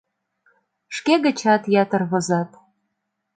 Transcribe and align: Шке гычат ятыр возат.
Шке 0.95 1.13
гычат 1.25 1.63
ятыр 1.83 2.01
возат. 2.11 2.49